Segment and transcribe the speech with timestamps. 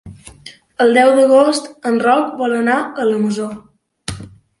[0.85, 3.51] El deu d'agost en Roc vol anar a la Masó.